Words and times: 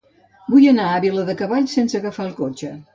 Vull 0.53 0.65
anar 0.71 0.87
a 0.95 1.03
Viladecavalls 1.05 1.79
sense 1.81 2.03
agafar 2.05 2.31
el 2.31 2.37
cotxe. 2.45 2.77